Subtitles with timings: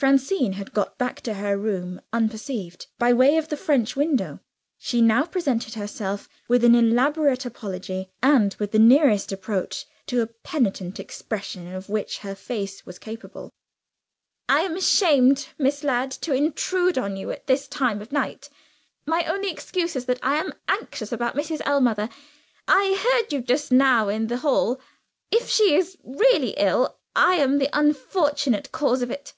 [0.00, 4.40] Francine had got back to her room unperceived, by way of the French window.
[4.78, 10.26] She now presented herself, with an elaborate apology, and with the nearest approach to a
[10.26, 13.50] penitent expression of which her face was capable.
[14.48, 18.48] "I am ashamed, Miss Ladd, to intrude on you at this time of night.
[19.04, 21.60] My only excuse is, that I am anxious about Mrs.
[21.66, 22.08] Ellmother.
[22.66, 24.80] I heard you just now in the hall.
[25.30, 29.34] If she is really ill, I am the unfortunate cause of it."